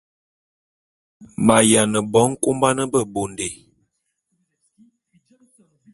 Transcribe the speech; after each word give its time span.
Ma’yiane 1.45 1.99
bo 2.11 2.21
nkoban 2.29 2.79
bebondé. 2.91 3.47